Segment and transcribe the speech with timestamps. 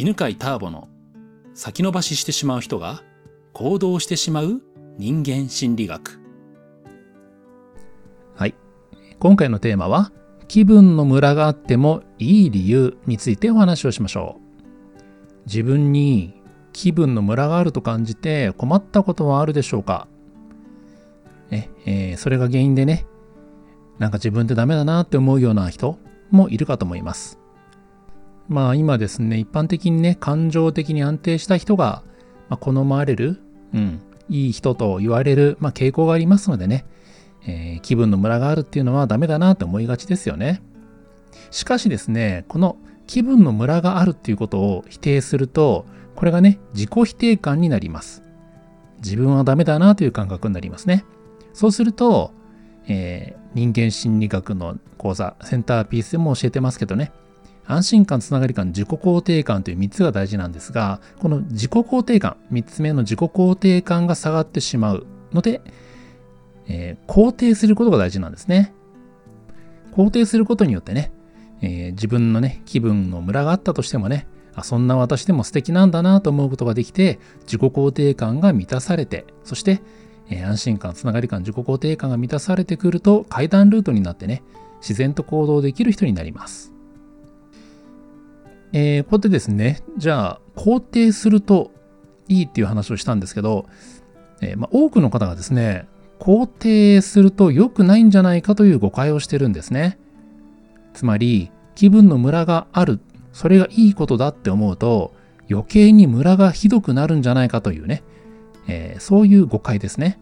[0.00, 0.88] 犬飼ターボの
[1.52, 3.02] 先延ばししてしまう人が
[3.52, 4.62] 行動してしまう
[4.96, 6.18] 人間心理学。
[8.34, 8.54] はい。
[9.18, 10.10] 今回のテーマは、
[10.48, 15.42] 気分のムラがあってもいい理由についてお話をしましょう。
[15.44, 16.32] 自分に
[16.72, 20.08] 気分のムラがあると感じて困ったことはあるでしょうか？
[21.50, 23.04] ねえー、それが原因でね、
[23.98, 25.98] なんか自分ってダメだなって思うような人
[26.30, 27.38] もいるかと思います。
[28.50, 32.02] まあ今ですね、一般的にね、感情的に安定した人が、
[32.48, 33.40] まあ、好まれる、
[33.72, 36.84] うん、いい人と言われる、まあ、傾向がありますのでね、
[37.46, 40.62] えー、気分のムラがあるっていうのはダメだなって思いがちですよね。
[41.52, 42.76] しかしですね、この
[43.06, 48.24] 気分のムラがあるっていうことを否定すると、これがね、自己否定感になります。
[48.96, 51.04] 自分はダメだなという感覚になりますね。
[51.52, 52.32] そうすると、
[52.88, 57.12] えー、人間心理学の講座、センターピースでも教えてますけどね、
[57.70, 65.60] 安心感、つながり感、自己肯定感という3つが大事なんですが、この自己肯定感、3つ目の自己肯定感が下がってしまうので、
[66.66, 68.72] えー、肯定することが大事なんですね。
[69.92, 71.12] 肯定することによってね、
[71.62, 79.80] えー、自分のね、気分のムラがあったとしてもね、あそんな私でも素敵なんだなと思うことができて、自己肯定感が満たされて、そして、
[80.28, 84.42] えー、安心感、つながり感、自己肯定感が満たされてくると階段ルートになってね、
[84.80, 86.72] 自然と行動できる人になります。
[88.72, 91.72] えー、ここでですね、じゃあ、肯定すると
[92.28, 93.66] いいっていう話をしたんですけど、
[94.40, 95.88] えー、まあ、多くの方がですね、
[96.20, 99.98] 肯定すると良くないんじゃないかという誤解をしてるんですね。
[100.94, 103.00] つまり、気分のムラがある、
[103.32, 105.14] それがいいことだって思うと、
[105.50, 108.02] 余計にムラがひどくなるんじゃないかというね、
[108.68, 110.20] えー、そういう誤解ですね。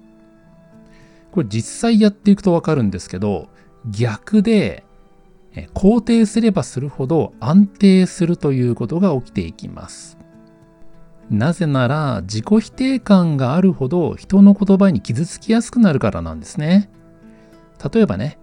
[1.32, 3.48] これ実際やっていくとわかるんですけど、
[3.91, 4.84] 逆で、
[5.74, 10.18] 肯定すればするほど安定するということが起きていきます。
[11.30, 16.91] なぜなら自己否定感があるほど人の言葉に傷つきやすくなるからなんですね。
[17.92, 18.38] 例えばね、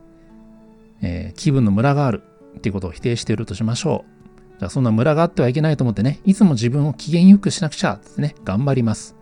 [1.02, 2.24] えー、気分のムラがある
[2.58, 4.60] っていうことを否定しているとしましょう。
[4.60, 9.16] じゃあそんなムラがあってはいけないと思ってね、いつも自分を機嫌よくしなくちゃってね、頑張ります。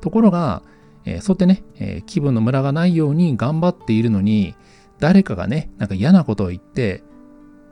[0.00, 0.62] ところが、
[1.04, 4.54] えー、そうやってね、えー、気分のムラがないように頑張っているのに、
[4.98, 7.02] 誰かがね、なんか嫌なことを言って、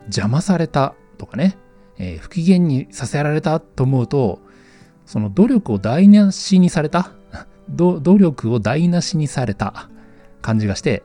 [0.05, 1.57] 邪魔されたとかね、
[1.97, 4.39] えー、不機嫌にさせられたと思うと、
[5.05, 7.11] その努力を台無しにされた
[7.69, 9.89] 努力を台無しにされた
[10.41, 11.03] 感じがして、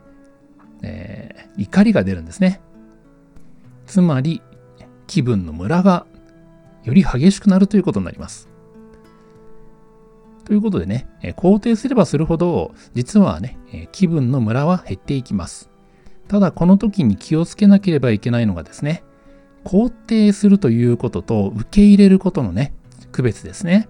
[0.82, 2.60] えー、怒りが出るんですね。
[3.86, 4.42] つまり、
[5.06, 6.06] 気分のムラが
[6.84, 8.48] より激しくなるということになります。
[10.44, 13.58] ということでね、肯定すればするほど、実はね、
[13.92, 15.69] 気分のムラは減っていきます。
[16.30, 19.02] ただこの時に気をつけなければいけないのがですね、
[19.64, 22.72] 肯定するということと受け入れることのね、
[23.10, 23.88] 区別ですね。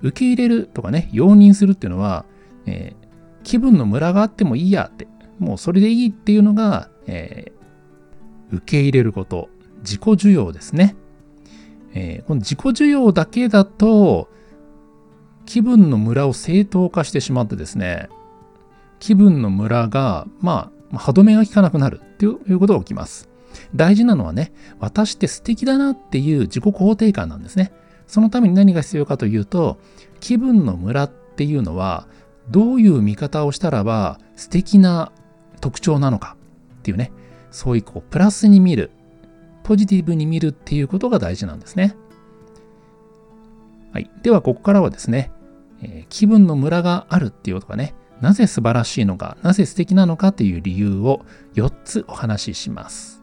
[0.00, 2.24] 受け入れるとかね、容認するっていうのは、
[2.64, 5.06] えー、気分のムラがあってもいいやって、
[5.38, 9.50] もうそれでいいっていうのが、えー、受け入れること、
[9.80, 10.96] 自己需要ですね。
[11.92, 14.30] えー、この自己需要だけだと、
[15.44, 18.08] 気分のムラを正当化してしまってですね、
[18.98, 23.28] 気分のムラが、まあ、歯止めが効かなくなるっていうことが起きます。
[23.74, 27.72] 大事なのはね、私って素敵だなっていう自己肯定感なんですね。
[28.06, 29.78] そのために何が必要かというと、
[30.20, 32.06] 気分のムラっていうのは、
[32.50, 35.10] どういう見方をしたらば素敵な
[35.60, 36.36] 特徴なのか
[36.78, 37.10] っていうね、
[37.50, 38.90] そういうこうプラスに見る、
[39.64, 41.96] ポジティブに見るっていうことが大事なんですね。
[43.92, 44.10] はい。
[44.22, 45.32] では、ここからはですね、
[45.82, 53.22] えー、気分のムラがあるっていうことがね、なぜ素晴らしいのか、なぜ素敵なのかという理由を4つお話しします。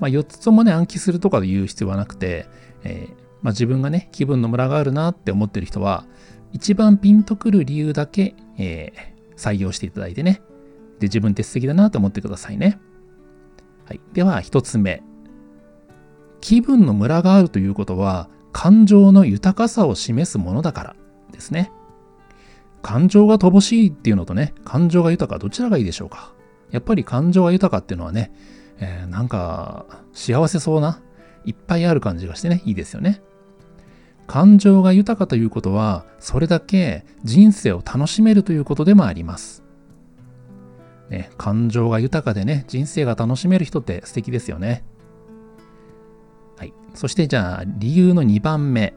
[0.00, 2.46] まあ、4つともね、暗記するとかで言う必要はなくて、
[2.82, 6.04] えー、まあ、自分がね、気分のムラがあるなって思ってる人は、
[6.52, 10.42] 一番ピンとくる理由だけ、えー、採用していただいてね。
[11.00, 12.78] で、自分って素敵だなと思ってくださいね。
[13.86, 14.00] はい。
[14.12, 15.02] では、1つ目。
[16.40, 20.96] 気分のムラがあるということは、感情の豊かさを示すものだから
[21.32, 21.72] ですね。
[22.84, 26.34] 感情が乏しいっていうのとね、感情が豊かどちらがいいでしょうか
[26.70, 28.30] やっぱり感情が豊かっていうのはね、
[28.78, 31.00] えー、なんか幸せそうな、
[31.46, 33.22] いっぱいある感じがしてね、いいですよね。
[34.26, 39.64] 感情が豊かということは、それだけ人生を楽しめるということでもあります。
[41.08, 44.84] ね、感情が豊かでね、人生が楽しめる人って素敵ですよね。
[46.58, 46.74] はい。
[46.92, 48.92] そしてじゃあ、理由の2番目。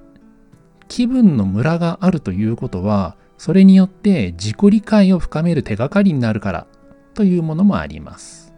[0.89, 6.67] 気分のムラがあるということは、それによって自己理解を深める手がかりになるから
[7.13, 8.53] というものもあります。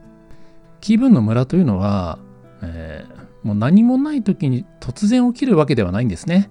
[0.81, 2.19] 気分のムラというのは、
[2.61, 6.49] えー、もう何もない時に突然起きるわけではないんですね。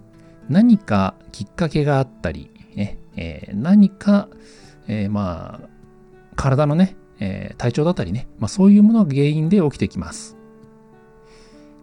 [0.48, 4.28] 何かきっかけがあったり、ねえー、何か、
[4.86, 5.68] えー、まあ、
[6.36, 10.36] 体のね、え、体調だったりね、まあ、そういうものが原因で起きてきます。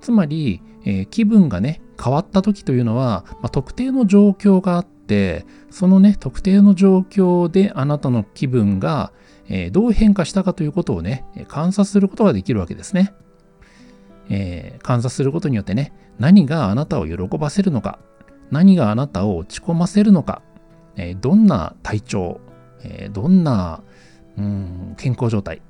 [0.02, 9.12] つまり、え、気分がね、変わった時というのは、まあ、特定の状況があって、そのね、特定の状況であなたの気分が、
[9.48, 13.14] えー、どう変化したかということをね、観察することができるわけですね。
[14.30, 18.00] えー、観察することによってね、何があなたを喜ばせるのか、
[18.52, 20.42] 何があなたを落ち込ませるのか、
[20.96, 22.42] えー、どんな体調、
[22.84, 23.82] え、どんな
[24.38, 25.62] うん健康状態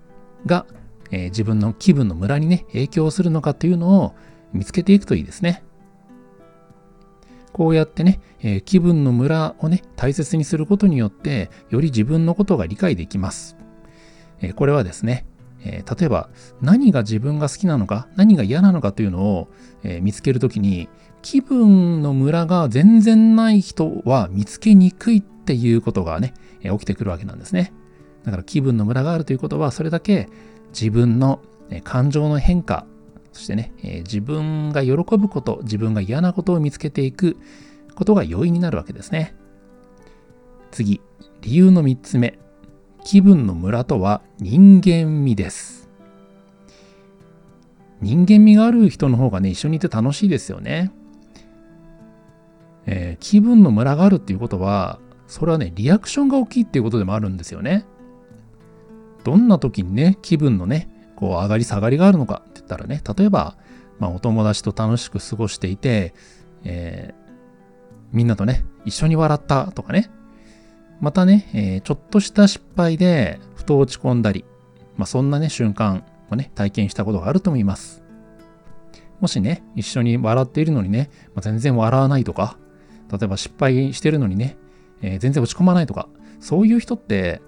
[0.46, 0.66] が、
[1.12, 4.16] え、自分の気分のムラにね、影響するのかというのを
[4.54, 5.64] 見つけていくといいですね。
[7.56, 13.56] こうやってね、えー、気分のムラをね、大切にすることによって、より自分のことが理解できます。
[14.42, 15.25] えー、これはですね、
[15.63, 16.30] えー、例えば
[16.62, 19.48] 何が自分が好きなのか、何が嫌なのかというのを、
[19.84, 20.90] え見つけるときに、
[21.22, 27.72] 気分のムラが全然ない人は見つけにくいっていうことがね、え起きてくるわけなんですね。
[28.25, 30.28] だから気分のムラがあるということは、それだけ
[30.74, 31.40] 自分の
[31.86, 32.86] 感情の変化、
[33.36, 37.36] そしてね、え自分が喜ぶこと、自分が嫌なことを見つけていく
[37.94, 39.36] ことが容易になるわけですね。
[40.72, 41.02] 次、
[41.42, 42.40] 理由の3つ目。
[43.04, 45.90] 気分のムラとは人間味です。
[48.00, 50.94] 人間味がある人の方がね、一緒にいて楽しいですよね。
[52.86, 54.98] えー、気分のムラがあるっていうことは、
[55.28, 57.86] それはね、リアクションが大きいっていうことでもあるんですよね。
[59.26, 60.88] どんな時にね、気分のね、
[61.18, 63.56] こう上がり下がりがあるのかったらね、例えば、
[64.00, 66.14] まあ、お友達と楽しく過ごしていて、
[66.64, 67.26] えー、
[68.12, 70.10] みんなとね、一緒に笑ったとかね、
[71.00, 74.46] またね、えー、ちょっとした失敗でふと落ち込んだり、
[74.98, 78.04] まあ、そんなね、瞬間をね、体験したことがあると思います。
[79.20, 82.58] もしね、一緒に笑っているのにね、まあ、全然笑わないとか、
[83.12, 84.58] 例えば失敗してるのにね、
[85.02, 86.10] えー、全然落ち込まないとか、
[86.40, 87.42] そういう人って、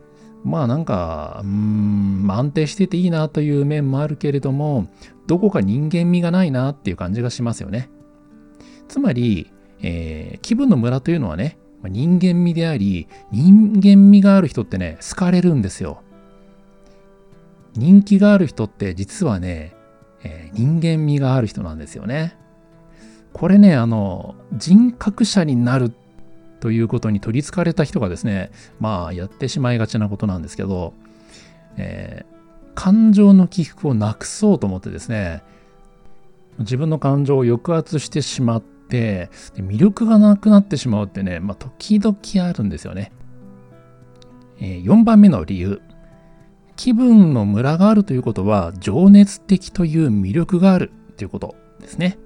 [0.47, 4.87] まあなんか、うーん、安定してていいなという面もあるけれども、
[5.27, 7.89] どこか人間味がないなっていう感じがしますよね。
[8.87, 9.51] つまり、
[9.81, 16.01] えー、気分のムラというのはね、人間味であり、人間味がある人ってね、好かれるんですよ。
[17.73, 19.75] 人気がある人って実はね、
[20.23, 22.37] えー、人間味がある人なんですよね。
[23.33, 25.91] これね、あの、人格者になる
[26.59, 30.93] ということに取りつかれた人がですね、まあ、やってしまいがちなことなんですけど、
[31.77, 35.43] えー、感情の起伏をなくそうと思ってですね、
[36.59, 42.17] 自分の感情を抑圧してしまって、魅力がなくなってしまうってね、まあ、時々
[42.47, 43.11] あるんですよね。
[44.59, 45.81] えー、4番目の理由。
[46.75, 52.17] 気分のムラがあるということは、情熱的という魅力があるということですね。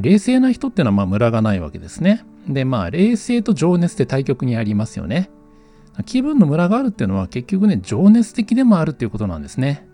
[0.00, 2.24] 冷静な人っていうのはまあムラがないわけですね。
[2.48, 5.30] で、まあ、冷静と情熱って対極にありますよね。
[6.06, 9.86] 気分のムラがあるっていうのは結局ね、情熱的でもあるっていうことなんですね。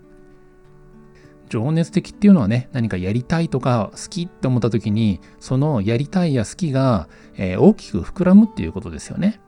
[1.49, 9.39] 情熱的っていうのはね、何かやりたいとか好きって思った時に、そのやりたいや好きが、えー、大きく膨らむっていうことですよね。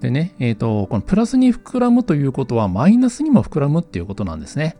[0.00, 4.76] でね、えっ、ー、と、このプラスに膨らむということはマイナスにも膨らむっていうことなんですね。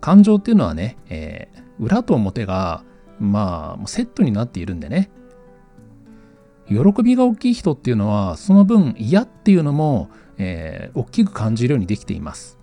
[0.00, 2.84] 感情っていうのはね、えー、裏と表が
[3.20, 5.10] まあ、セットになっているんでね。
[6.68, 10.08] 喜びが大きい人っていうのは、その分嫌っていうのも、
[10.38, 12.58] えー、大きく感じるようにできています。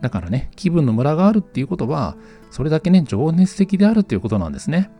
[0.00, 2.16] だからね、気分のムラがあるっていうことは、
[2.50, 4.90] それだけね、情熱的であるっていうことなんですね。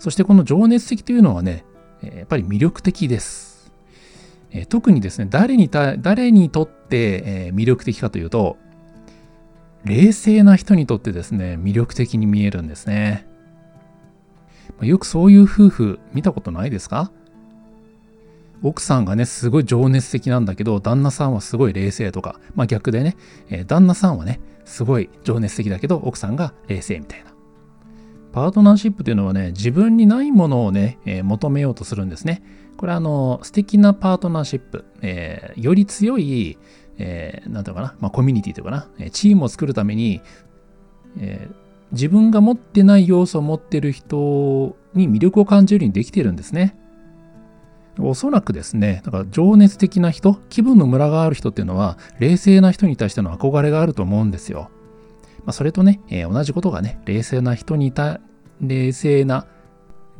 [0.00, 1.64] そしてこの情熱的というのはね、
[2.02, 3.72] やっぱり魅力的です。
[4.50, 8.56] えー、特にですね、誰にた誰にとって、えー、魅力的かというと、
[9.84, 13.27] 冷静な人にとってですね、魅力的に見えるんですね。
[14.80, 17.10] よくそういう夫婦見たことないですか？
[18.62, 23.16] 奥さんがね、すごい情熱的なんだけど、旦那さんはすごい冷静とか、まあ逆でね、
[23.50, 27.32] えー、旦那さんはね、すごい情熱的だけど、奥さんが冷静みたいな。
[28.32, 32.42] パートナーシップというのはね、自分にないものをね、えー、求めようとするんですね。
[32.76, 36.58] これあの、素敵なパートナーシップ、えー、より強い、
[36.98, 40.20] えー、なんていうかな、まあコミュニティというかな、チームを作るために、
[41.18, 41.67] えー、
[41.98, 46.76] 自分が持ってない要素を持ってる人に魅力を感じるようにできてるんですね。
[47.98, 54.70] おそらくですね、だから情熱的な人、気分のムラがある人っていうのは、冷静な人に対しての憧れがあると思うんですよ。
[55.40, 58.20] まあ、それとね、えー、同じことがね、冷静な人にた、
[58.60, 59.48] 冷静な、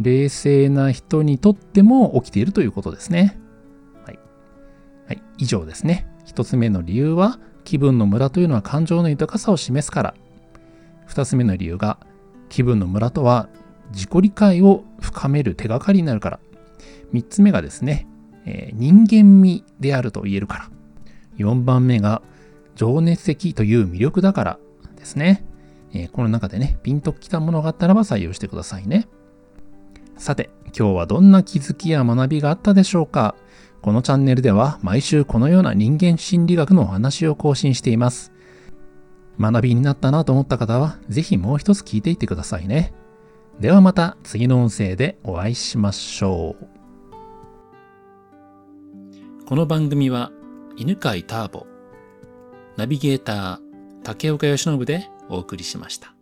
[0.01, 3.39] 冷静な人にとっても起きているということですね。
[4.05, 4.19] はい。
[5.07, 6.09] はい、以上ですね。
[6.25, 10.15] 一つ目の理由は、気分のムラというのは感情の豊かさを示すから。
[11.09, 11.99] 2つ目の理由が
[12.49, 13.49] 気分のムラとは
[13.93, 16.41] 自己理解を深める手がかりになるから。
[17.13, 18.07] 3つ目がですね、
[18.45, 20.71] えー人間味であると言えるから。
[21.39, 22.23] 4番目が
[22.75, 24.59] 情熱的という魅力だから
[24.97, 25.45] ですね。
[25.93, 29.09] えーこの中でね、ピンときたものがあったらば採用してくださいね。
[30.17, 33.35] さて、今日はどんな気づきや学びがあったでしょうか
[33.81, 38.33] このチャンネルでは毎週このような人間心理学のお話を更新しています。
[39.39, 42.93] 学びになったなと思った方は、ぜひもう一つ聞いていってくださいね。
[43.61, 46.67] ではまた次の音声でお会いしましょう。
[49.47, 50.31] この番組は
[50.77, 51.67] 犬飼ターボ、
[52.77, 53.59] ナビゲーター
[54.03, 56.18] 竹岡由伸でお送りしました。